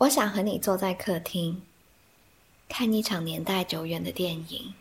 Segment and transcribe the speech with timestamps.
[0.00, 1.60] 我想和你坐在客厅，
[2.70, 4.72] 看一场年代久远的电影。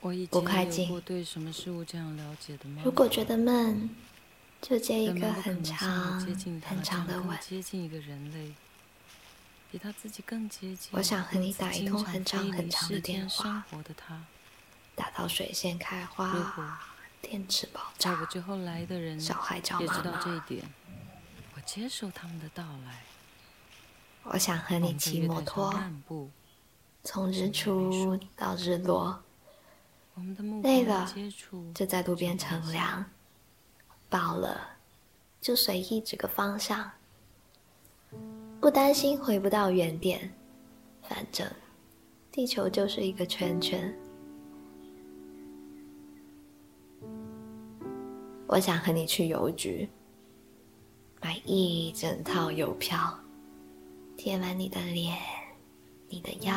[0.00, 2.82] 我以不快进前有过对什么事物这样了解的吗？
[2.84, 3.88] 如果觉得闷，
[4.60, 7.38] 就接一个很长很长的吻。
[7.40, 8.52] 接近一个人类，
[9.70, 10.90] 比他自己更接近。
[10.90, 13.64] 我想和你打一通很长很长的电话
[14.96, 16.68] 打到水仙开花果，
[17.22, 20.44] 电池爆炸，之后来的人小孩叫妈也知道这一妈。
[20.46, 20.64] 点，
[21.54, 23.04] 我接受他们的到来。
[24.24, 25.74] 我想和你骑摩托，
[27.02, 29.20] 从日出到日落，
[30.62, 31.12] 累了
[31.74, 33.04] 就在路边乘凉，
[34.08, 34.60] 饱了
[35.40, 36.90] 就随意指个方向，
[38.60, 40.32] 不担心回不到原点，
[41.02, 41.50] 反正
[42.30, 43.92] 地球就是一个圈圈。
[48.46, 49.88] 我想和你去邮局，
[51.20, 53.18] 买一整套邮票，
[54.16, 55.16] 贴满你的脸、
[56.08, 56.52] 你的腰，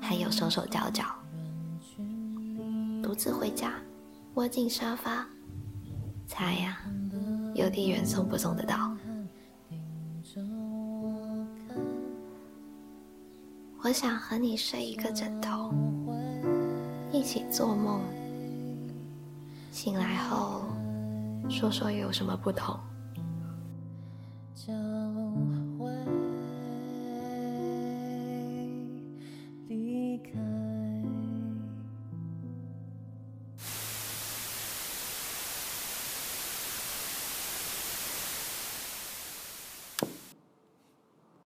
[0.00, 1.04] 还有手手脚脚。
[3.02, 3.72] 独自回家，
[4.34, 5.26] 窝进沙发，
[6.26, 6.78] 猜呀、
[7.54, 8.96] 邮递员送不送得到？
[13.82, 15.72] 我想和你睡一个枕头，
[17.10, 18.02] 一起做梦。
[19.72, 20.64] 醒来后，
[21.48, 22.78] 说说有什么不同。